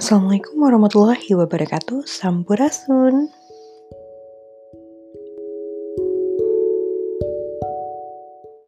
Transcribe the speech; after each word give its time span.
Assalamualaikum 0.00 0.56
warahmatullahi 0.64 1.28
wabarakatuh. 1.36 2.08
Sampurasun. 2.08 3.28